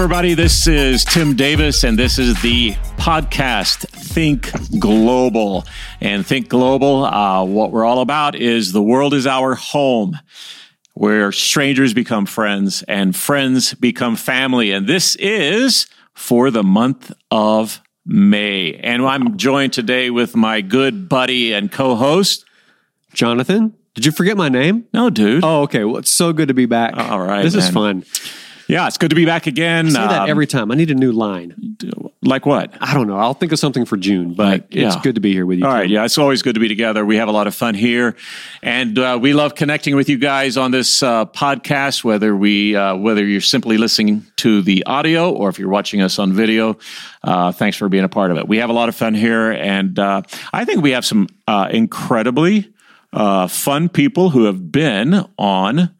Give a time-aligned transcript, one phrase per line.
[0.00, 0.32] everybody.
[0.32, 4.50] This is Tim Davis, and this is the podcast Think
[4.80, 5.66] Global.
[6.00, 10.18] And Think Global, uh, what we're all about is the world is our home,
[10.94, 14.72] where strangers become friends and friends become family.
[14.72, 18.76] And this is for the month of May.
[18.76, 22.46] And I'm joined today with my good buddy and co host,
[23.12, 23.74] Jonathan.
[23.92, 24.86] Did you forget my name?
[24.94, 25.44] No, dude.
[25.44, 25.84] Oh, okay.
[25.84, 26.96] Well, it's so good to be back.
[26.96, 28.04] All right, This is fun.
[28.70, 29.86] Yeah, it's good to be back again.
[29.86, 30.70] I say that Um, every time.
[30.70, 31.76] I need a new line.
[32.22, 32.72] like what?
[32.80, 33.16] I don't know.
[33.16, 35.64] I'll think of something for June, but Like, it's good to be here with you.
[35.64, 35.80] All Tim.
[35.80, 37.04] right, yeah, it's always good to be together.
[37.04, 38.14] We have a lot of fun here,
[38.62, 42.04] and uh, we love connecting with you guys on this uh, podcast.
[42.04, 46.18] Whether we, uh, whether you're simply listening to the audio or if you're watching us
[46.18, 46.76] on video,
[47.24, 48.46] uh, thanks for being a part of it.
[48.46, 51.68] We have a lot of fun here, and uh, I think we have some uh,
[51.72, 52.70] incredibly
[53.14, 55.90] uh, fun people who have been on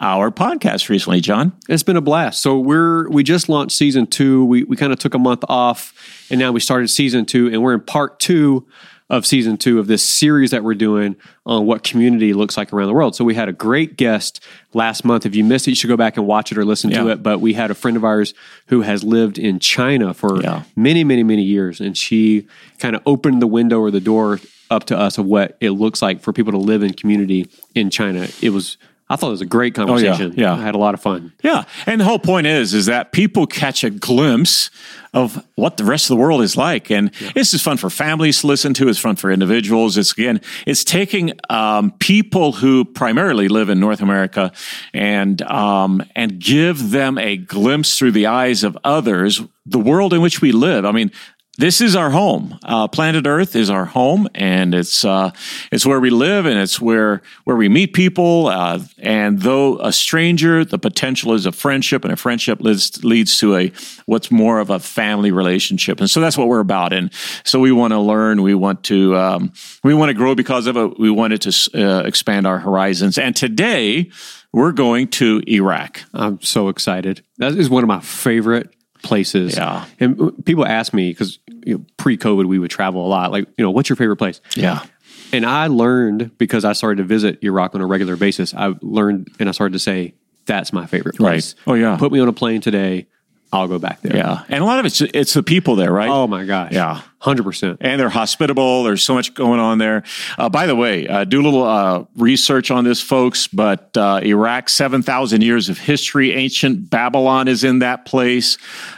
[0.00, 1.20] our podcast recently.
[1.20, 2.42] John, It's been a blast.
[2.42, 4.44] So we're we just launched season two.
[4.44, 5.92] We we kind of took a month off,
[6.30, 8.66] and now we started season two, and we're in part two
[9.10, 12.86] of season two of this series that we're doing on what community looks like around
[12.86, 13.16] the world.
[13.16, 14.40] So we had a great guest
[14.72, 15.26] last month.
[15.26, 17.20] If you missed it, you should go back and watch it or listen to it.
[17.20, 18.34] But we had a friend of ours
[18.68, 20.62] who has lived in China for Yeah.
[20.76, 22.46] many, many, many years, and she
[22.78, 24.38] kind of opened the window or the door
[24.70, 27.90] up to us of what it looks like for people to live in community in
[27.90, 28.28] China.
[28.40, 28.76] It was.
[29.10, 30.34] I thought it was a great conversation.
[30.36, 30.54] yeah.
[30.54, 31.32] I had a lot of fun.
[31.42, 34.70] Yeah, and the whole point is is that people catch a glimpse
[35.12, 38.40] of what the rest of the world is like, and this is fun for families
[38.42, 38.88] to listen to.
[38.88, 39.98] It's fun for individuals.
[39.98, 44.52] It's again, it's taking um, people who primarily live in North America
[44.94, 50.20] and um, and give them a glimpse through the eyes of others the world in
[50.22, 50.84] which we live.
[50.84, 51.10] I mean.
[51.58, 52.58] This is our home.
[52.62, 55.30] Uh, planet Earth is our home, and it's uh,
[55.72, 58.46] it's where we live, and it's where where we meet people.
[58.46, 63.36] Uh, and though a stranger, the potential is a friendship, and a friendship leads leads
[63.38, 63.72] to a
[64.06, 66.00] what's more of a family relationship.
[66.00, 66.92] And so that's what we're about.
[66.92, 67.12] And
[67.44, 68.42] so we want to learn.
[68.42, 70.98] We want to um, we want to grow because of it.
[71.00, 73.18] We wanted to uh, expand our horizons.
[73.18, 74.10] And today
[74.52, 76.00] we're going to Iraq.
[76.14, 77.22] I'm so excited.
[77.38, 79.56] That is one of my favorite places.
[79.56, 79.84] Yeah.
[79.98, 83.30] And uh, people ask me because you know, pre-COVID we would travel a lot.
[83.32, 84.40] Like, you know, what's your favorite place?
[84.56, 84.84] Yeah.
[85.32, 88.52] And I learned because I started to visit Iraq on a regular basis.
[88.54, 90.14] I learned and I started to say
[90.46, 91.54] that's my favorite place.
[91.66, 91.72] Right.
[91.72, 91.96] Oh, yeah.
[91.96, 93.06] Put me on a plane today.
[93.52, 94.16] I'll go back there.
[94.16, 94.44] Yeah.
[94.48, 96.08] And a lot of it's it's the people there, right?
[96.08, 96.72] Oh my gosh.
[96.72, 97.02] Yeah.
[97.18, 97.78] Hundred percent.
[97.82, 98.82] and they're hospitable.
[98.84, 100.04] There's so much going on there.
[100.38, 103.46] Uh, by the way, uh, do a little uh, research on this, folks.
[103.46, 106.32] But uh, Iraq, seven thousand years of history.
[106.32, 108.56] Ancient Babylon is in that place.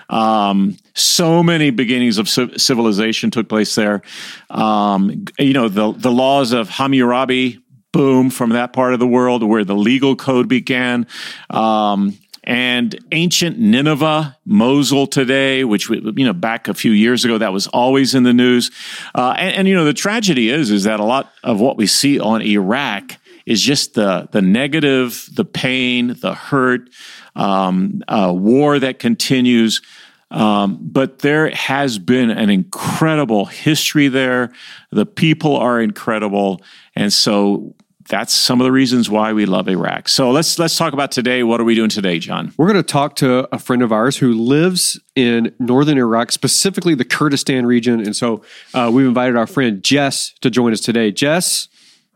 [0.09, 4.03] Um, so many beginnings of civ- civilization took place there.
[4.51, 7.59] Um, you know the the laws of Hammurabi.
[7.93, 11.07] Boom from that part of the world where the legal code began.
[11.51, 17.39] Um, and ancient Nineveh, Mosul today, which we- you know back a few years ago
[17.39, 18.71] that was always in the news.
[19.15, 21.87] Uh, and, and you know the tragedy is is that a lot of what we
[21.87, 23.17] see on Iraq
[23.47, 26.91] is just the the negative, the pain, the hurt,
[27.37, 29.83] um, uh, war that continues.
[30.31, 34.51] Um, but there has been an incredible history there.
[34.91, 36.63] The people are incredible,
[36.97, 37.75] and so
[38.13, 40.07] that's some of the reasons why we love Iraq.
[40.07, 41.43] So let's let's talk about today.
[41.45, 42.53] What are we doing today, John?
[42.59, 46.95] We're going to talk to a friend of ours who lives in northern Iraq, specifically
[46.95, 48.01] the Kurdistan region.
[48.01, 48.43] And so
[48.75, 51.11] uh, we've invited our friend Jess to join us today.
[51.11, 51.69] Jess,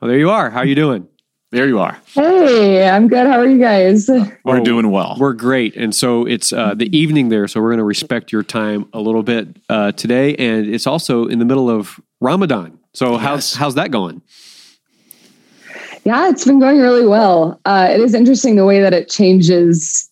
[0.03, 0.51] oh, there you are.
[0.51, 1.09] How are you doing?
[1.51, 1.97] There you are.
[2.13, 3.27] Hey, I'm good.
[3.27, 4.11] How are you guys?
[4.45, 5.17] We're doing well.
[5.19, 5.77] We're great.
[5.77, 7.49] And so it's uh, the evening there.
[7.49, 10.35] So we're going to respect your time a little bit uh, today.
[10.37, 12.79] And it's also in the middle of Ramadan.
[12.93, 13.55] So how's, Yes.
[13.55, 14.21] how's that going?
[16.07, 17.61] Yeah, it's been going really well.
[17.65, 20.09] Uh, it is interesting the way that it changes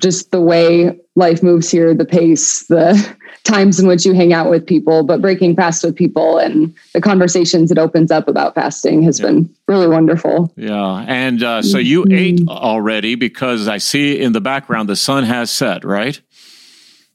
[0.00, 4.50] just the way life moves here, the pace, the times in which you hang out
[4.50, 9.00] with people, but breaking fast with people and the conversations it opens up about fasting
[9.04, 10.52] has been really wonderful.
[10.56, 15.22] yeah, and uh, so you ate already because I see in the background the sun
[15.22, 16.20] has set, right?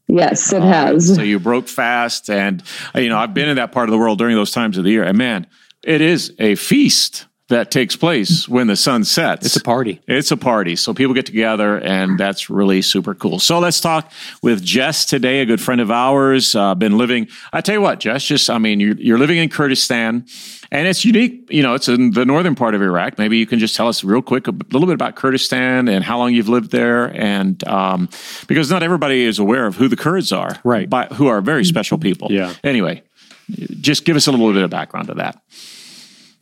[0.07, 0.67] Yes, it right.
[0.67, 1.13] has.
[1.13, 2.63] So you broke fast, and
[2.95, 4.85] uh, you know I've been in that part of the world during those times of
[4.85, 5.45] the year, and man,
[5.83, 9.45] it is a feast that takes place when the sun sets.
[9.45, 10.01] It's a party.
[10.07, 10.75] It's a party.
[10.75, 13.39] So people get together, and that's really super cool.
[13.39, 14.11] So let's talk
[14.41, 16.55] with Jess today, a good friend of ours.
[16.55, 19.49] Uh, been living, I tell you what, Jess, just, I mean, you're, you're living in
[19.49, 20.25] Kurdistan,
[20.71, 21.47] and it's unique.
[21.49, 23.17] You know, it's in the northern part of Iraq.
[23.17, 26.17] Maybe you can just tell us real quick a little bit about Kurdistan and how
[26.17, 27.05] long you've lived there.
[27.15, 28.09] And um,
[28.47, 30.89] because not everybody is aware of who the Kurds are, Right.
[30.89, 32.31] By, who are very special people.
[32.31, 32.53] Yeah.
[32.63, 33.03] Anyway,
[33.49, 35.41] just give us a little bit of background to that.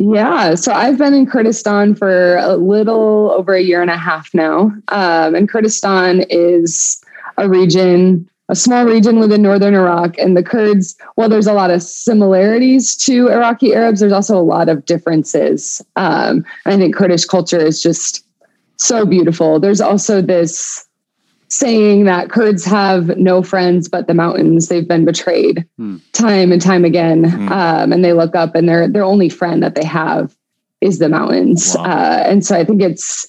[0.04, 4.34] Yeah, so I've been in Kurdistan for a little over a year and a half
[4.34, 4.74] now.
[4.88, 7.00] Um, and Kurdistan is
[7.38, 10.18] a region, a small region within northern Iraq.
[10.18, 14.42] And the Kurds, while there's a lot of similarities to Iraqi Arabs, there's also a
[14.42, 15.84] lot of differences.
[15.96, 18.26] Um, I think Kurdish culture is just
[18.78, 19.60] so beautiful.
[19.60, 20.84] There's also this
[21.52, 24.70] saying that Kurds have no friends but the mountains.
[24.70, 25.98] They've been betrayed hmm.
[26.14, 27.52] time and time again, hmm.
[27.52, 30.36] um, and they look up, and their their only friend that they have
[30.80, 31.76] is the mountains.
[31.78, 31.84] Wow.
[31.84, 33.28] Uh, and so I think it's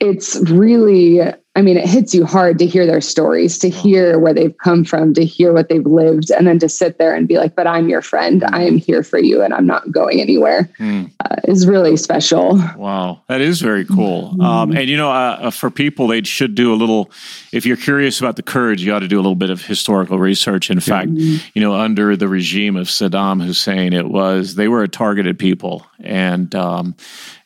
[0.00, 1.20] it's really
[1.56, 4.84] I mean, it hits you hard to hear their stories, to hear where they've come
[4.84, 7.68] from, to hear what they've lived, and then to sit there and be like, but
[7.68, 8.42] I'm your friend.
[8.42, 11.08] I am here for you and I'm not going anywhere mm.
[11.24, 12.56] uh, is really special.
[12.76, 13.20] Wow.
[13.28, 14.30] That is very cool.
[14.30, 14.40] Mm-hmm.
[14.40, 17.12] Um, and, you know, uh, uh, for people, they should do a little,
[17.52, 20.18] if you're curious about the Kurds, you ought to do a little bit of historical
[20.18, 20.70] research.
[20.70, 21.46] In fact, mm-hmm.
[21.54, 25.86] you know, under the regime of Saddam Hussein, it was, they were a targeted people.
[26.00, 26.96] And, um,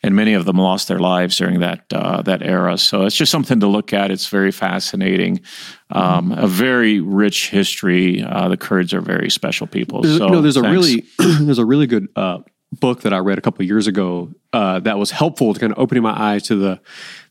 [0.01, 2.77] and many of them lost their lives during that uh, that era.
[2.77, 4.11] So it's just something to look at.
[4.11, 5.41] It's very fascinating,
[5.89, 8.23] um, a very rich history.
[8.23, 10.01] Uh, the Kurds are very special people.
[10.01, 10.67] There's, so, you know, there's thanks.
[10.67, 11.05] a really
[11.45, 12.39] there's a really good uh,
[12.71, 15.79] book that I read a couple years ago uh, that was helpful to kind of
[15.79, 16.79] opening my eyes to the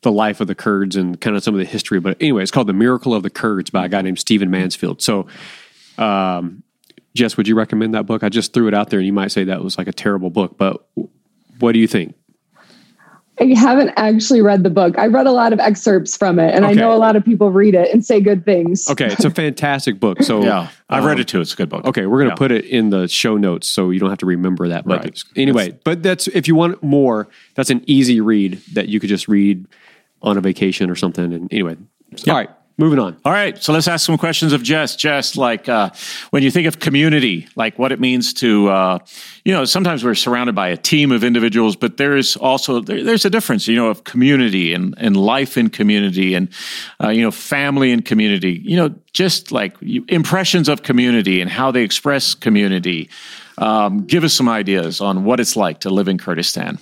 [0.02, 2.00] the life of the Kurds and kind of some of the history.
[2.00, 5.02] But anyway, it's called The Miracle of the Kurds by a guy named Stephen Mansfield.
[5.02, 5.26] So.
[5.96, 6.62] Um,
[7.14, 8.22] Jess, would you recommend that book?
[8.22, 10.30] I just threw it out there, and you might say that was like a terrible
[10.30, 10.86] book, but
[11.58, 12.14] what do you think?
[13.40, 14.98] I haven't actually read the book.
[14.98, 16.72] I read a lot of excerpts from it, and okay.
[16.72, 18.88] I know a lot of people read it and say good things.
[18.88, 20.22] Okay, it's a fantastic book.
[20.22, 21.40] So yeah, I've um, read it too.
[21.40, 21.84] It's a good book.
[21.84, 22.36] Okay, we're going to yeah.
[22.36, 24.86] put it in the show notes so you don't have to remember that.
[24.86, 25.22] But right.
[25.36, 29.08] anyway, that's, but that's if you want more, that's an easy read that you could
[29.08, 29.66] just read
[30.22, 31.32] on a vacation or something.
[31.32, 31.76] And anyway,
[32.16, 32.50] so, all right.
[32.80, 33.16] Moving on.
[33.24, 34.94] All right, so let's ask some questions of Jess.
[34.94, 35.90] Jess, like uh,
[36.30, 38.98] when you think of community, like what it means to, uh,
[39.44, 43.02] you know, sometimes we're surrounded by a team of individuals, but there is also there,
[43.02, 46.50] there's a difference, you know, of community and and life in community, and
[47.02, 48.62] uh, you know, family and community.
[48.64, 49.76] You know, just like
[50.06, 53.10] impressions of community and how they express community.
[53.58, 56.78] Um, give us some ideas on what it's like to live in Kurdistan.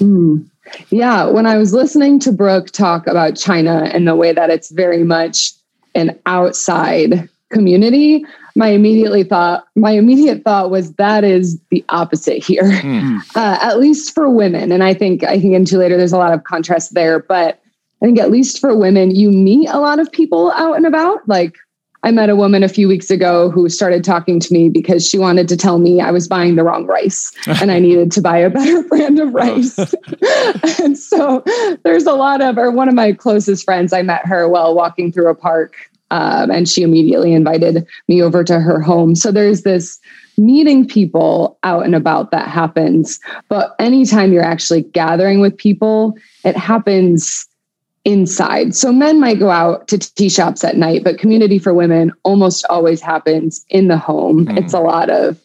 [0.00, 0.50] Mm.
[0.90, 4.70] Yeah, when I was listening to Brooke talk about China and the way that it's
[4.70, 5.52] very much
[5.94, 8.24] an outside community,
[8.56, 13.20] my immediately thought my immediate thought was that is the opposite here, mm.
[13.36, 14.72] uh, at least for women.
[14.72, 15.96] And I think I can get into later.
[15.96, 17.60] There's a lot of contrast there, but
[18.02, 21.26] I think at least for women, you meet a lot of people out and about,
[21.28, 21.56] like
[22.02, 25.18] I met a woman a few weeks ago who started talking to me because she
[25.18, 28.38] wanted to tell me I was buying the wrong rice and I needed to buy
[28.38, 29.78] a better brand of rice.
[30.80, 31.44] and so
[31.84, 35.12] there's a lot of, or one of my closest friends, I met her while walking
[35.12, 39.14] through a park um, and she immediately invited me over to her home.
[39.14, 40.00] So there's this
[40.36, 43.20] meeting people out and about that happens.
[43.48, 47.46] But anytime you're actually gathering with people, it happens
[48.04, 48.74] inside.
[48.74, 52.64] So men might go out to tea shops at night, but community for women almost
[52.70, 54.46] always happens in the home.
[54.46, 54.58] Mm.
[54.58, 55.38] It's a lot of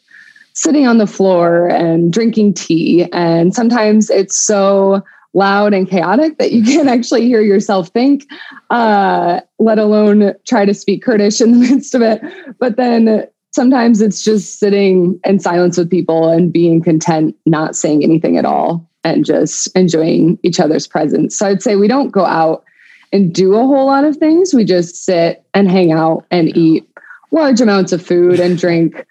[0.53, 3.09] sitting on the floor and drinking tea.
[3.11, 5.03] And sometimes it's so
[5.33, 8.25] loud and chaotic that you can't actually hear yourself think,
[8.69, 12.21] uh, let alone try to speak Kurdish in the midst of it.
[12.57, 18.03] But then sometimes it's just sitting in silence with people and being content, not saying
[18.03, 21.37] anything at all and just enjoying each other's presence.
[21.37, 22.65] So I'd say we don't go out
[23.13, 24.53] and do a whole lot of things.
[24.53, 26.89] We just sit and hang out and eat
[27.31, 29.05] large amounts of food and drink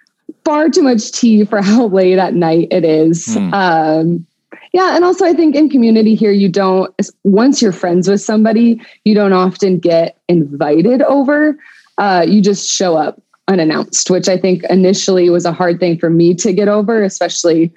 [0.45, 3.35] far too much tea for how late at night it is.
[3.35, 3.55] Hmm.
[3.55, 4.27] Um,
[4.73, 4.97] yeah.
[4.97, 9.15] And also, I think in community here, you don't, once you're friends with somebody, you
[9.15, 11.57] don't often get invited over.
[11.99, 16.11] Uh, you just show up unannounced, which I think initially was a hard thing for
[16.11, 17.73] me to get over, especially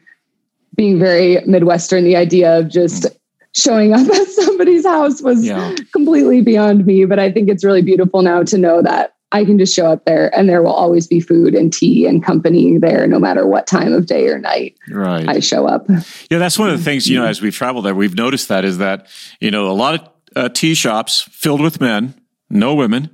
[0.75, 3.17] being very Midwestern, the idea of just mm.
[3.53, 5.75] showing up at somebody's house was yeah.
[5.93, 7.05] completely beyond me.
[7.05, 10.05] But I think it's really beautiful now to know that I can just show up
[10.05, 13.67] there and there will always be food and tea and company there no matter what
[13.67, 15.27] time of day or night right.
[15.27, 15.85] I show up.
[16.29, 18.63] Yeah, that's one of the things, you know, as we've traveled there, we've noticed that
[18.63, 19.07] is that,
[19.41, 22.13] you know, a lot of uh, tea shops filled with men
[22.49, 23.09] no women.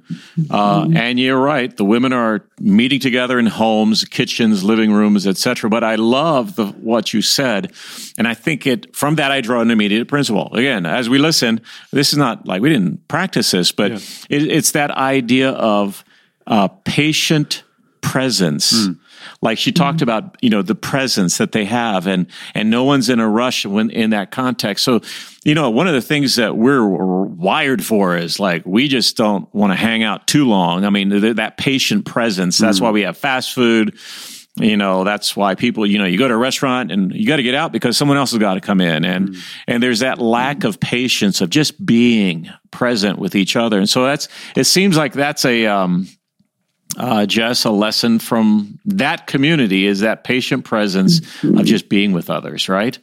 [0.49, 1.75] Uh, and you're right.
[1.75, 5.69] The women are meeting together in homes, kitchens, living rooms, etc.
[5.69, 7.73] But I love the, what you said.
[8.17, 10.53] And I think it, from that, I draw an immediate principle.
[10.53, 11.61] Again, as we listen,
[11.91, 13.97] this is not like we didn't practice this, but yeah.
[14.29, 16.05] it, it's that idea of
[16.45, 17.63] uh, patient
[18.01, 18.87] presence.
[18.87, 18.99] Mm.
[19.43, 20.03] Like she talked mm-hmm.
[20.03, 23.65] about, you know, the presence that they have and, and no one's in a rush
[23.65, 24.85] when in that context.
[24.85, 25.01] So,
[25.43, 29.53] you know, one of the things that we're wired for is like, we just don't
[29.53, 30.85] want to hang out too long.
[30.85, 32.83] I mean, th- that patient presence, that's mm.
[32.83, 33.97] why we have fast food.
[34.61, 37.37] you know that's why people you know you go to a restaurant and you got
[37.37, 39.41] to get out because someone else has got to come in and mm.
[39.67, 44.03] and there's that lack of patience of just being present with each other and so
[44.03, 46.07] that's it seems like that's a um
[46.97, 51.57] uh, Jess, a lesson from that community is that patient presence mm-hmm.
[51.57, 52.97] of just being with others, right?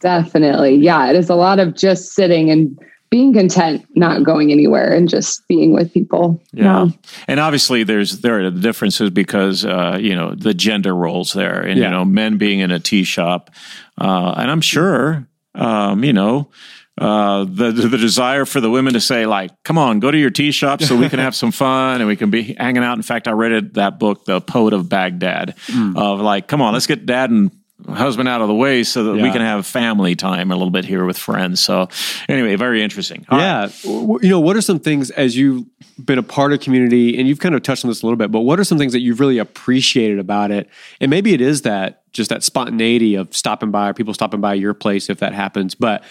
[0.00, 0.76] Definitely.
[0.76, 1.10] Yeah.
[1.10, 2.78] It is a lot of just sitting and
[3.10, 6.42] being content, not going anywhere and just being with people.
[6.52, 6.86] Yeah.
[6.86, 6.92] yeah.
[7.28, 11.60] And obviously there's, there are the differences because, uh, you know, the gender roles there
[11.60, 11.84] and, yeah.
[11.84, 13.50] you know, men being in a tea shop.
[13.98, 16.50] Uh, and I'm sure, um, you know,
[16.96, 20.30] uh, the the desire for the women to say like, "Come on, go to your
[20.30, 23.02] tea shop so we can have some fun and we can be hanging out." In
[23.02, 25.96] fact, I read it, that book, "The Poet of Baghdad," mm.
[25.96, 27.50] of like, "Come on, let's get dad and
[27.88, 29.24] husband out of the way so that yeah.
[29.24, 31.88] we can have family time a little bit here with friends." So,
[32.28, 33.26] anyway, very interesting.
[33.28, 33.84] All yeah, right.
[33.84, 35.64] you know, what are some things as you've
[36.02, 38.30] been a part of community and you've kind of touched on this a little bit,
[38.30, 40.68] but what are some things that you've really appreciated about it?
[41.00, 44.54] And maybe it is that just that spontaneity of stopping by or people stopping by
[44.54, 46.04] your place if that happens, but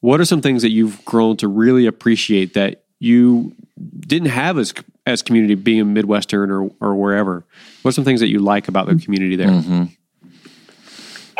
[0.00, 3.54] what are some things that you've grown to really appreciate that you
[4.00, 4.74] didn't have as
[5.06, 7.44] as community being in Midwestern or or wherever?
[7.82, 9.48] What are some things that you like about the community there?
[9.48, 9.84] Mm-hmm.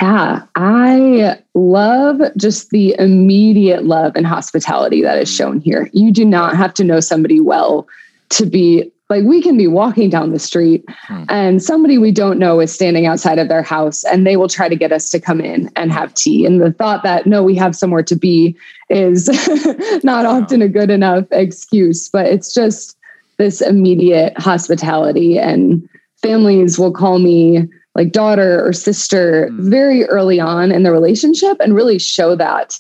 [0.01, 5.91] Yeah, I love just the immediate love and hospitality that is shown here.
[5.93, 7.87] You do not have to know somebody well
[8.31, 11.25] to be like we can be walking down the street hmm.
[11.29, 14.69] and somebody we don't know is standing outside of their house and they will try
[14.69, 16.47] to get us to come in and have tea.
[16.47, 18.57] And the thought that no, we have somewhere to be
[18.89, 19.29] is
[20.05, 22.97] not often a good enough excuse, but it's just
[23.37, 25.39] this immediate hospitality.
[25.39, 25.87] And
[26.23, 29.69] families will call me like daughter or sister hmm.
[29.69, 32.79] very early on in the relationship and really show that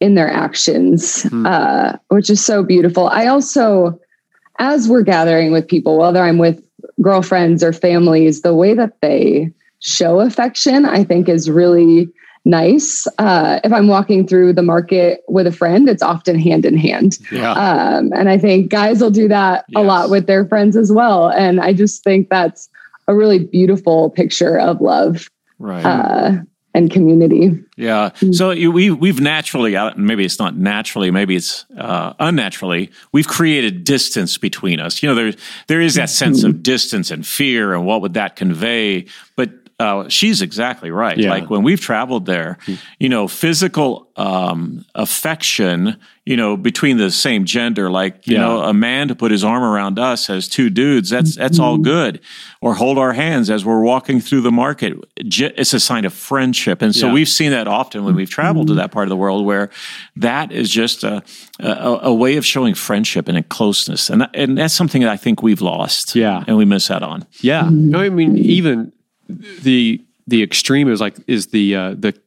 [0.00, 1.46] in their actions, hmm.
[1.46, 3.08] uh, which is so beautiful.
[3.08, 3.98] I also,
[4.60, 6.62] as we're gathering with people, whether I'm with
[7.00, 12.08] girlfriends or families, the way that they show affection, I think, is really
[12.44, 13.06] nice.
[13.18, 17.18] Uh, if I'm walking through the market with a friend, it's often hand in hand.
[17.32, 17.52] Yeah.
[17.52, 19.80] Um, and I think guys will do that yes.
[19.80, 21.30] a lot with their friends as well.
[21.30, 22.68] And I just think that's
[23.08, 25.28] a really beautiful picture of love.
[25.58, 25.84] Right.
[25.84, 26.38] Uh,
[26.74, 27.58] and community.
[27.76, 28.10] Yeah.
[28.20, 28.34] Mm.
[28.34, 34.38] So we we've naturally, maybe it's not naturally, maybe it's uh, unnaturally, we've created distance
[34.38, 35.02] between us.
[35.02, 35.32] You know, there
[35.66, 36.62] there is that sense of mm-hmm.
[36.62, 39.06] distance and fear, and what would that convey?
[39.36, 39.50] But
[39.80, 41.16] uh, she's exactly right.
[41.16, 41.30] Yeah.
[41.30, 42.58] Like when we've traveled there,
[42.98, 45.96] you know, physical um, affection,
[46.26, 48.42] you know, between the same gender, like you yeah.
[48.42, 51.76] know, a man to put his arm around us as two dudes, that's that's all
[51.76, 51.84] mm-hmm.
[51.84, 52.20] good.
[52.60, 56.82] Or hold our hands as we're walking through the market, it's a sign of friendship.
[56.82, 57.14] And so yeah.
[57.14, 58.80] we've seen that often when we've traveled to mm-hmm.
[58.80, 59.70] that part of the world, where
[60.16, 61.22] that is just a
[61.58, 65.42] a, a way of showing friendship and closeness, and and that's something that I think
[65.42, 66.14] we've lost.
[66.14, 67.26] Yeah, and we miss out on.
[67.40, 68.92] Yeah, I mean, even
[69.62, 72.18] the the extreme is like is the uh, the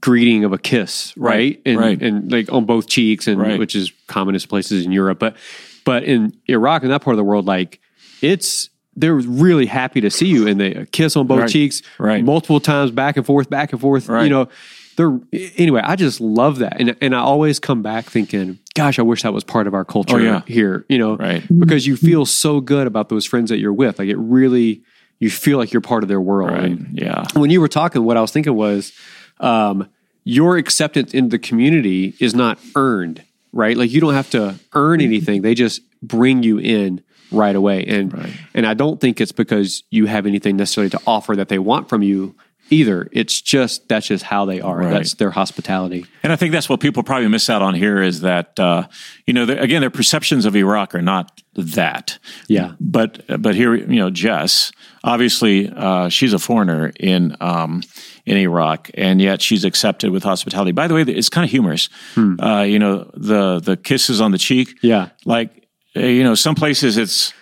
[0.00, 1.32] greeting of a kiss, right?
[1.32, 1.62] right.
[1.66, 2.02] And, right.
[2.02, 3.58] and like on both cheeks, and right.
[3.58, 5.18] which is commonest places in Europe.
[5.18, 5.36] But
[5.84, 7.80] but in Iraq and that part of the world, like
[8.20, 11.50] it's they're really happy to see you, and they kiss on both right.
[11.50, 12.24] cheeks, right?
[12.24, 14.08] Multiple times, back and forth, back and forth.
[14.08, 14.24] Right.
[14.24, 14.48] You know,
[14.96, 15.18] they're
[15.56, 15.80] anyway.
[15.82, 19.32] I just love that, and and I always come back thinking, gosh, I wish that
[19.32, 20.42] was part of our culture oh, yeah.
[20.46, 20.84] here.
[20.88, 21.42] You know, right?
[21.58, 23.98] Because you feel so good about those friends that you're with.
[23.98, 24.82] Like it really
[25.22, 26.50] you feel like you're part of their world.
[26.50, 26.76] Right.
[26.90, 27.24] yeah.
[27.34, 28.92] When you were talking, what I was thinking was
[29.38, 29.88] um,
[30.24, 33.76] your acceptance in the community is not earned, right?
[33.76, 37.84] Like you don't have to earn anything; they just bring you in right away.
[37.84, 38.32] And right.
[38.52, 41.88] and I don't think it's because you have anything necessarily to offer that they want
[41.88, 42.34] from you
[42.70, 43.08] either.
[43.12, 44.78] It's just that's just how they are.
[44.78, 44.90] Right.
[44.90, 46.06] That's their hospitality.
[46.22, 48.86] And I think that's what people probably miss out on here is that uh,
[49.26, 52.18] you know again their perceptions of Iraq are not that.
[52.48, 52.74] Yeah.
[52.80, 54.72] But but here you know Jess
[55.04, 57.82] obviously uh, she's a foreigner in um,
[58.24, 60.72] in Iraq and yet she's accepted with hospitality.
[60.72, 61.88] By the way, it's kind of humorous.
[62.14, 62.40] Hmm.
[62.40, 64.78] Uh, you know the the kisses on the cheek.
[64.82, 65.10] Yeah.
[65.24, 67.32] Like you know some places it's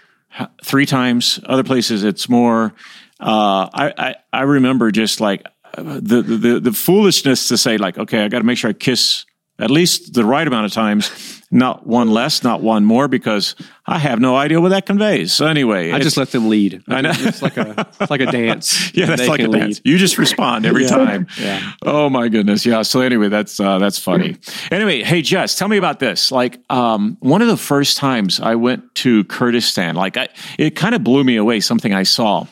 [0.65, 2.75] three times, other places it's more
[3.21, 5.47] uh, I, I, I remember just like
[5.77, 9.25] the, the the foolishness to say like, okay, I got to make sure I kiss
[9.61, 13.55] at least the right amount of times, not one less, not one more, because
[13.87, 15.33] I have no idea what that conveys.
[15.33, 16.83] So anyway, I just let them lead.
[16.89, 18.95] I know it's like a it's like a dance.
[18.95, 19.59] yeah, that's like a lead.
[19.61, 19.81] dance.
[19.85, 20.89] You just respond every yeah.
[20.89, 21.27] time.
[21.39, 21.73] Yeah.
[21.83, 22.65] Oh my goodness.
[22.65, 22.83] Yeah.
[22.83, 24.37] So anyway, that's uh, that's funny.
[24.71, 26.33] anyway, hey Jess, tell me about this.
[26.33, 30.95] Like um, one of the first times I went to Kurdistan, like I, it kind
[30.95, 31.61] of blew me away.
[31.61, 32.47] Something I saw.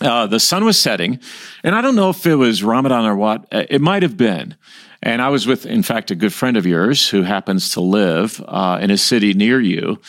[0.00, 1.18] Uh, the sun was setting,
[1.64, 3.46] and I don't know if it was Ramadan or what.
[3.52, 4.56] Uh, it might have been.
[5.02, 8.42] And I was with, in fact, a good friend of yours who happens to live
[8.48, 10.00] uh, in a city near you.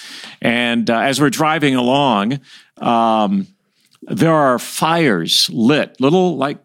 [0.41, 2.39] And uh, as we're driving along,
[2.77, 3.47] um,
[4.01, 6.57] there are fires lit, little like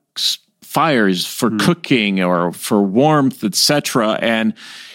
[0.62, 1.60] fires for mm.
[1.60, 4.18] cooking or for warmth, etc.
[4.20, 4.54] And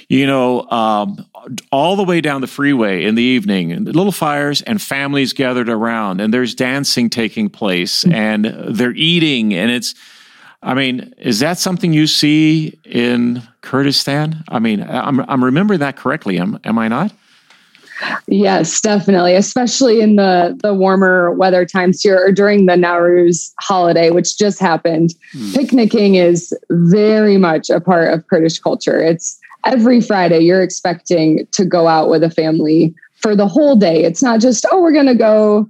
[0.09, 1.25] you know, um,
[1.71, 6.21] all the way down the freeway in the evening, little fires and families gathered around,
[6.21, 8.13] and there's dancing taking place, mm.
[8.13, 9.95] and they're eating, and it's.
[10.61, 14.43] I mean, is that something you see in Kurdistan?
[14.49, 16.37] I mean, I'm I'm remembering that correctly.
[16.37, 17.13] Am am I not?
[18.27, 24.09] Yes, definitely, especially in the the warmer weather times here or during the Nowruz holiday,
[24.11, 25.13] which just happened.
[25.33, 25.55] Mm.
[25.55, 29.01] Picnicking is very much a part of Kurdish culture.
[29.01, 29.39] It's
[29.69, 34.03] every Friday you're expecting to go out with a family for the whole day.
[34.03, 35.69] It's not just, oh, we're going to go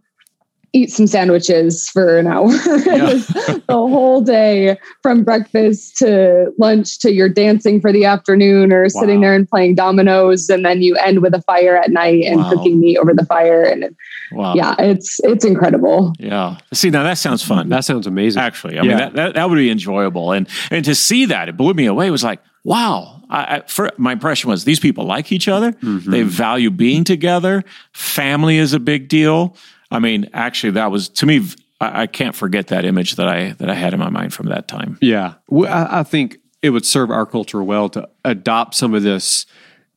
[0.72, 2.52] eat some sandwiches for an hour.
[2.52, 3.14] Yeah.
[3.24, 8.88] the whole day from breakfast to lunch to you're dancing for the afternoon or wow.
[8.88, 12.38] sitting there and playing dominoes and then you end with a fire at night and
[12.42, 12.52] wow.
[12.52, 13.96] cooking meat over the fire and
[14.32, 14.54] wow.
[14.54, 16.14] yeah, it's it's incredible.
[16.20, 16.58] Yeah.
[16.72, 17.70] See, now that sounds fun.
[17.70, 18.42] That sounds amazing.
[18.42, 18.90] Actually, I yeah.
[18.90, 21.86] mean that, that, that would be enjoyable and and to see that it blew me
[21.86, 22.08] away.
[22.08, 23.22] It was like, wow.
[23.30, 25.72] I, I, for, my impression was these people like each other.
[25.74, 26.12] Mm-hmm.
[26.12, 27.64] They value being together.
[27.94, 29.56] Family is a big deal.
[29.92, 31.48] I mean, actually, that was to me.
[31.82, 34.48] I, I, can't forget that image that I that I had in my mind from
[34.48, 34.98] that time.
[35.02, 39.04] Yeah, well, I, I think it would serve our culture well to adopt some of
[39.04, 39.46] this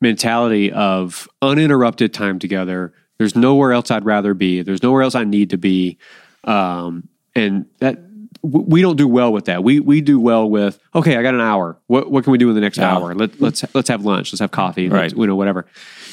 [0.00, 2.92] mentality of uninterrupted time together.
[3.18, 4.62] There's nowhere else I'd rather be.
[4.62, 5.98] There's nowhere else I need to be,
[6.44, 7.98] um, and that
[8.42, 9.62] we don't do well with that.
[9.62, 11.16] We we do well with okay.
[11.16, 11.78] I got an hour.
[11.86, 12.94] What what can we do in the next yeah.
[12.94, 13.14] hour?
[13.14, 14.32] Let, let's let's have lunch.
[14.32, 14.88] Let's have coffee.
[14.88, 15.14] Right.
[15.14, 15.66] You know whatever.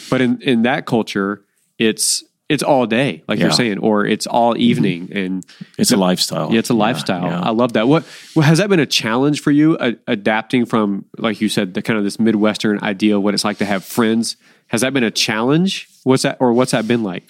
[0.10, 1.44] But in in that culture,
[1.78, 3.46] it's it's all day, like yeah.
[3.46, 4.62] you're saying, or it's all mm-hmm.
[4.62, 5.18] evening, mm-hmm.
[5.18, 5.46] and
[5.78, 6.52] it's a lifestyle.
[6.52, 7.26] Yeah, it's a lifestyle.
[7.26, 7.88] Yeah, I love that.
[7.88, 11.76] What well, has that been a challenge for you, uh, adapting from, like you said,
[11.76, 14.36] the kind of this midwestern idea of what it's like to have friends?
[14.68, 15.88] Has that been a challenge?
[16.04, 17.24] What's that, or what's that been like?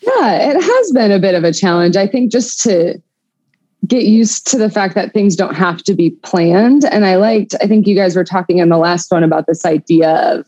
[0.00, 1.96] Yeah, it has been a bit of a challenge.
[1.96, 3.00] I think just to
[3.86, 6.84] get used to the fact that things don't have to be planned.
[6.84, 9.64] And I liked, I think you guys were talking in the last one about this
[9.64, 10.46] idea of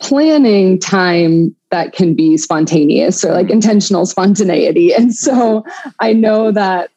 [0.00, 3.54] planning time that can be spontaneous or like mm-hmm.
[3.54, 4.92] intentional spontaneity.
[4.92, 5.64] And so
[6.00, 6.90] I know that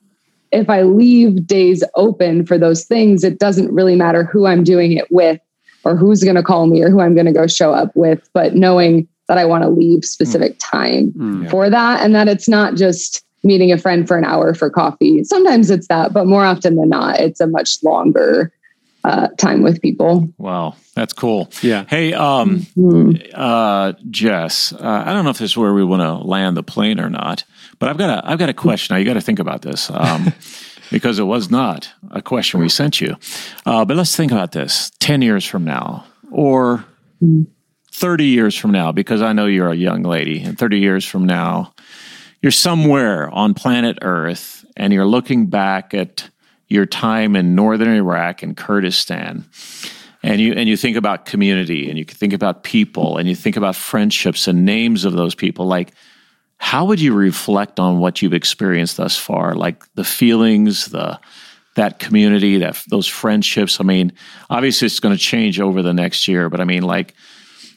[0.52, 4.94] if I leave days open for those things, it doesn't really matter who I'm doing
[4.94, 5.40] it with
[5.84, 8.28] or who's going to call me or who I'm going to go show up with,
[8.34, 10.72] but knowing that I want to leave specific mm.
[10.72, 11.50] time mm, yeah.
[11.50, 15.24] for that and that it's not just meeting a friend for an hour for coffee.
[15.24, 18.52] Sometimes it's that, but more often than not, it's a much longer
[19.04, 20.30] uh, time with people.
[20.38, 21.52] Wow, that's cool.
[21.62, 21.86] Yeah.
[21.88, 23.32] Hey, um, mm-hmm.
[23.34, 26.64] uh, Jess, uh, I don't know if this is where we want to land the
[26.64, 27.44] plane or not,
[27.80, 28.94] but I've got a I've got a question.
[28.94, 29.90] Now you got to think about this.
[29.90, 30.34] Um,
[30.92, 33.16] because it was not a question we sent you.
[33.66, 36.86] Uh, but let's think about this 10 years from now or
[37.92, 41.26] 30 years from now, because I know you're a young lady, and 30 years from
[41.26, 41.74] now,
[42.44, 46.30] you're somewhere on planet Earth and you're looking back at
[46.68, 49.46] your time in northern Iraq and Kurdistan,
[50.22, 53.56] and you and you think about community and you think about people and you think
[53.56, 55.94] about friendships and names of those people, like
[56.58, 61.20] how would you reflect on what you've experienced thus far, like the feelings, the
[61.76, 63.80] that community, that those friendships?
[63.80, 64.12] I mean,
[64.50, 67.14] obviously it's going to change over the next year, but I mean, like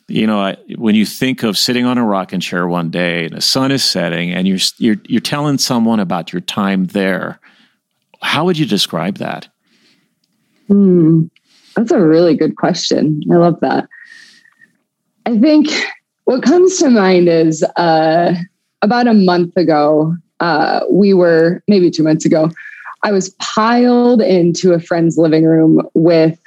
[0.09, 3.41] you know, when you think of sitting on a rocking chair one day and the
[3.41, 7.41] sun is setting and you're you're you're telling someone about your time there
[8.23, 9.49] how would you describe that?
[10.69, 11.25] Hmm,
[11.75, 13.23] that's a really good question.
[13.31, 13.89] I love that.
[15.27, 15.69] I think
[16.25, 18.35] what comes to mind is uh,
[18.83, 22.51] about a month ago, uh, we were maybe two months ago,
[23.03, 26.39] I was piled into a friend's living room with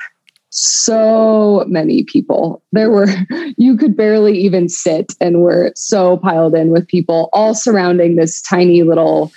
[0.49, 2.62] so many people.
[2.71, 3.07] There were,
[3.57, 8.41] you could barely even sit, and we're so piled in with people all surrounding this
[8.41, 9.31] tiny little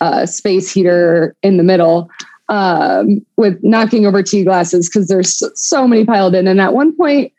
[0.00, 2.10] uh, space heater in the middle
[2.48, 6.46] um, with knocking over tea glasses because there's so many piled in.
[6.46, 7.32] And at one point,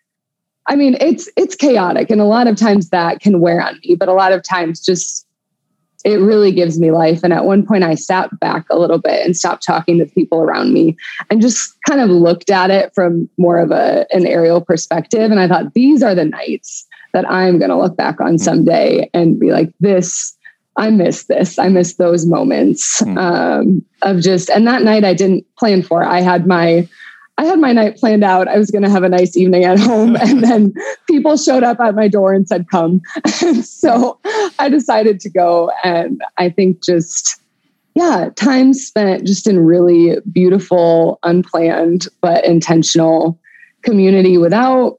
[0.67, 3.95] I mean, it's it's chaotic, and a lot of times that can wear on me.
[3.95, 5.26] But a lot of times, just
[6.05, 7.21] it really gives me life.
[7.23, 10.11] And at one point, I sat back a little bit and stopped talking to the
[10.11, 10.95] people around me,
[11.29, 15.31] and just kind of looked at it from more of a an aerial perspective.
[15.31, 19.09] And I thought, these are the nights that I'm going to look back on someday
[19.13, 20.37] and be like, this
[20.77, 21.57] I miss this.
[21.57, 23.17] I miss those moments mm.
[23.17, 24.49] um, of just.
[24.51, 26.03] And that night, I didn't plan for.
[26.03, 26.87] I had my,
[27.37, 28.47] I had my night planned out.
[28.47, 30.73] I was going to have a nice evening at home, and then
[31.07, 33.01] people showed up at my door and said, "Come."
[33.43, 34.19] and so
[34.59, 35.71] I decided to go.
[35.83, 37.39] And I think just,
[37.95, 43.39] yeah, time spent just in really beautiful, unplanned but intentional
[43.83, 44.97] community without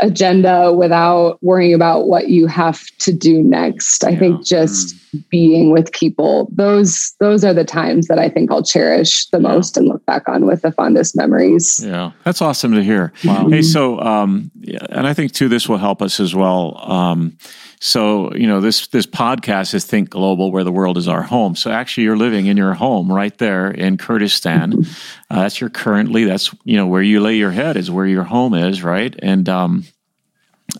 [0.00, 4.04] agenda without worrying about what you have to do next.
[4.04, 5.09] I think just mm.
[5.30, 9.76] Being with people those those are the times that i think i'll cherish the most
[9.76, 11.80] and look back on with the fondest memories.
[11.84, 12.12] Yeah.
[12.24, 13.12] That's awesome to hear.
[13.24, 13.48] Wow.
[13.48, 14.50] Hey so um
[14.90, 16.78] and i think too this will help us as well.
[16.90, 17.36] Um
[17.80, 21.56] so you know this this podcast is think global where the world is our home.
[21.56, 24.84] So actually you're living in your home right there in kurdistan.
[25.30, 28.24] Uh, that's your currently that's you know where you lay your head is where your
[28.24, 29.14] home is right?
[29.20, 29.84] And um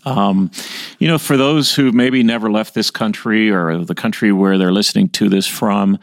[0.03, 0.51] um,
[0.99, 4.71] you know, for those who maybe never left this country or the country where they're
[4.71, 5.99] listening to this from,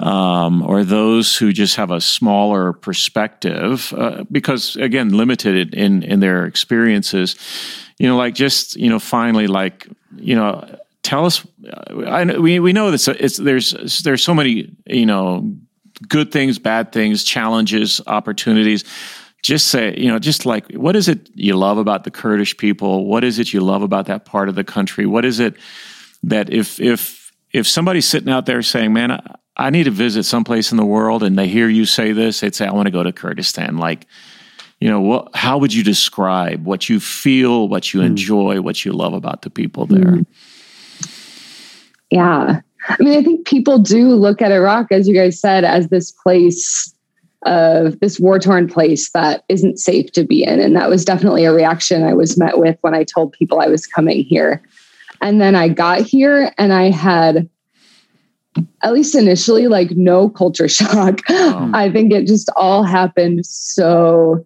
[0.00, 6.20] um, or those who just have a smaller perspective, uh, because again, limited in in
[6.20, 7.36] their experiences,
[7.98, 10.64] you know, like just you know, finally, like you know,
[11.02, 11.46] tell us.
[12.06, 15.56] I we we know that it's there's there's so many you know
[16.06, 18.84] good things, bad things, challenges, opportunities
[19.42, 23.06] just say, you know, just like, what is it you love about the Kurdish people?
[23.06, 25.06] What is it you love about that part of the country?
[25.06, 25.54] What is it
[26.24, 30.24] that if if if somebody's sitting out there saying, "Man, I, I need to visit
[30.24, 32.92] someplace in the world," and they hear you say this, they'd say, "I want to
[32.92, 34.06] go to Kurdistan." Like,
[34.80, 35.34] you know, what?
[35.34, 38.06] How would you describe what you feel, what you mm.
[38.06, 40.04] enjoy, what you love about the people there?
[40.04, 40.26] Mm.
[42.10, 45.88] Yeah, I mean, I think people do look at Iraq, as you guys said, as
[45.88, 46.94] this place
[47.44, 50.60] of this war torn place that isn't safe to be in.
[50.60, 53.68] And that was definitely a reaction I was met with when I told people I
[53.68, 54.62] was coming here.
[55.20, 57.48] And then I got here and I had,
[58.82, 61.20] at least initially, like no culture shock.
[61.28, 61.70] Oh.
[61.74, 64.44] I think it just all happened so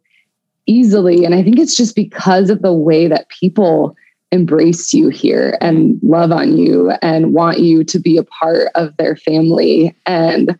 [0.66, 1.24] easily.
[1.24, 3.96] And I think it's just because of the way that people
[4.30, 8.96] embrace you here and love on you and want you to be a part of
[8.96, 9.94] their family.
[10.06, 10.58] And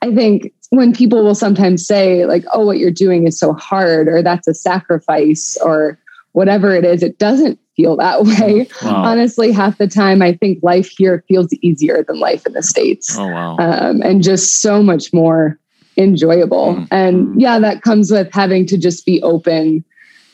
[0.00, 4.08] I think when people will sometimes say like oh what you're doing is so hard
[4.08, 5.98] or that's a sacrifice or
[6.32, 9.04] whatever it is it doesn't feel that way wow.
[9.04, 13.16] honestly half the time i think life here feels easier than life in the states
[13.18, 13.56] oh, wow.
[13.58, 15.58] um, and just so much more
[15.98, 16.88] enjoyable mm.
[16.90, 19.84] and yeah that comes with having to just be open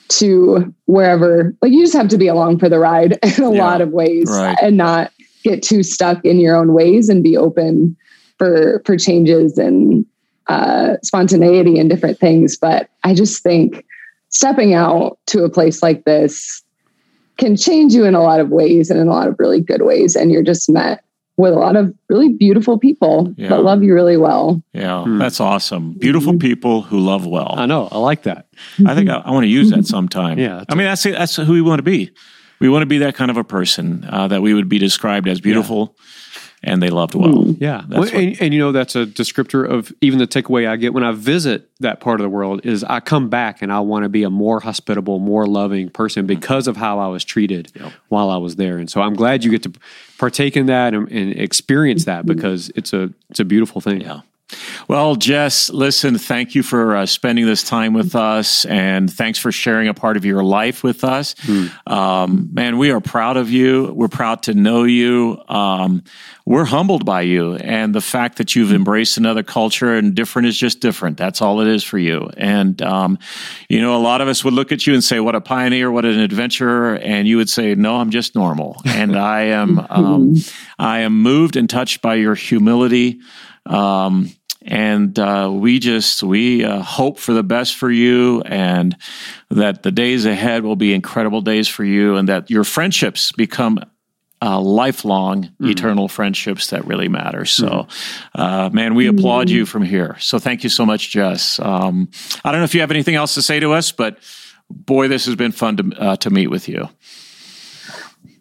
[0.07, 3.65] to wherever like you just have to be along for the ride in a yeah,
[3.65, 4.57] lot of ways right.
[4.63, 7.97] and not get too stuck in your own ways and be open
[8.39, 10.07] for for changes and
[10.49, 12.57] uh, spontaneity and different things.
[12.57, 13.85] But I just think
[14.31, 16.63] stepping out to a place like this
[17.37, 19.83] can change you in a lot of ways and in a lot of really good
[19.83, 20.17] ways.
[20.17, 21.05] And you're just met
[21.37, 23.49] with a lot of really beautiful people yeah.
[23.49, 24.61] that love you really well.
[24.73, 25.19] Yeah, hmm.
[25.19, 25.93] that's awesome.
[25.93, 26.41] Beautiful mm-hmm.
[26.41, 27.55] people who love well.
[27.57, 27.89] I know.
[27.93, 28.49] I like that.
[28.85, 30.39] I think I, I want to use that sometime.
[30.39, 30.65] yeah.
[30.69, 32.11] I mean, that's that's who we want to be.
[32.59, 35.29] We want to be that kind of a person uh, that we would be described
[35.29, 35.95] as beautiful.
[35.97, 36.05] Yeah
[36.63, 37.45] and they loved well.
[37.45, 37.57] Mm.
[37.61, 40.93] Yeah, well, and, and, you know that's a descriptor of even the takeaway I get
[40.93, 44.03] when I visit that part of the world is I come back and I want
[44.05, 46.29] to be a more hospitable, more loving person mm.
[46.29, 47.93] because of how I was treated yep.
[48.09, 48.79] while I was there.
[48.79, 49.73] And so I'm glad you get to
[50.19, 52.35] partake in that and, and experience that mm-hmm.
[52.35, 54.01] because it's a it's a beautiful thing.
[54.01, 54.21] Yeah.
[54.89, 59.53] Well, Jess, listen, thank you for uh, spending this time with us and thanks for
[59.53, 61.35] sharing a part of your life with us.
[61.35, 61.91] Mm.
[61.91, 63.93] Um, man, we are proud of you.
[63.93, 65.43] We're proud to know you.
[65.49, 66.05] Um,
[66.47, 70.57] we're humbled by you and the fact that you've embraced another culture and different is
[70.57, 71.19] just different.
[71.19, 72.31] That's all it is for you.
[72.39, 73.19] And, um,
[73.69, 75.91] you know, a lot of us would look at you and say, what a pioneer,
[75.91, 76.95] what an adventurer.
[76.97, 78.81] And you would say, no, I'm just normal.
[78.87, 80.37] And I am, um,
[80.79, 83.21] I am moved and touched by your humility.
[83.67, 84.31] Um,
[84.69, 88.97] and uh, we just we uh, hope for the best for you and
[89.49, 93.81] that the days ahead will be incredible days for you and that your friendships become
[94.43, 95.71] uh, lifelong mm-hmm.
[95.71, 98.41] eternal friendships that really matter so mm-hmm.
[98.41, 99.57] Uh, man we applaud mm-hmm.
[99.57, 102.09] you from here so thank you so much jess um,
[102.45, 104.19] i don't know if you have anything else to say to us but
[104.71, 106.89] boy this has been fun to, uh, to meet with you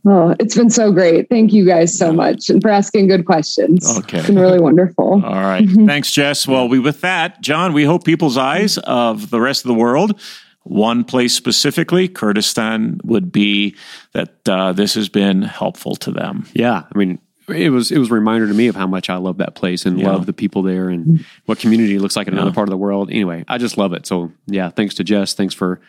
[0.10, 1.28] Oh, it's been so great.
[1.28, 3.98] Thank you guys so much and for asking good questions.
[4.00, 4.20] Okay.
[4.20, 5.22] It's been really wonderful.
[5.26, 5.68] All right.
[5.86, 6.48] Thanks, Jess.
[6.48, 10.20] Well, we with that, John, we hope people's eyes of the rest of the world,
[10.64, 13.76] one place specifically, Kurdistan, would be
[14.14, 16.48] that uh, this has been helpful to them.
[16.54, 16.84] Yeah.
[16.94, 19.38] I mean, it was it was a reminder to me of how much I love
[19.38, 20.12] that place and yeah.
[20.12, 23.10] love the people there and what community looks like in another part of the world.
[23.10, 24.06] Anyway, I just love it.
[24.06, 25.34] So yeah, thanks to Jess.
[25.34, 25.80] Thanks for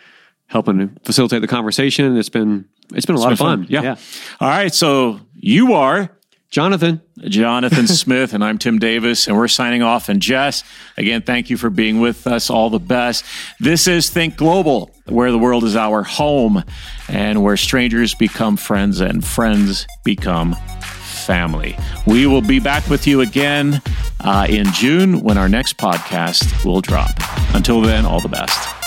[0.48, 2.16] helping to facilitate the conversation.
[2.16, 3.58] It's been it's been a it's lot been of fun.
[3.64, 3.66] fun.
[3.70, 3.82] Yeah.
[3.82, 3.96] yeah.
[4.40, 4.74] All right.
[4.74, 6.10] So you are
[6.50, 7.00] Jonathan.
[7.18, 10.08] Jonathan Smith, and I'm Tim Davis, and we're signing off.
[10.08, 10.64] And Jess,
[10.96, 12.48] again, thank you for being with us.
[12.48, 13.24] All the best.
[13.60, 16.64] This is Think Global, where the world is our home
[17.08, 21.76] and where strangers become friends and friends become family.
[22.06, 23.82] We will be back with you again
[24.20, 27.10] uh, in June when our next podcast will drop.
[27.54, 28.77] Until then, all the best.